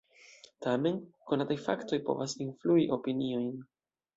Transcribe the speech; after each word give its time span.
Tamen, 0.65 0.95
konataj 1.31 1.57
faktoj 1.67 2.01
povas 2.09 2.35
influi 2.47 2.89
opiniojn. 2.99 3.49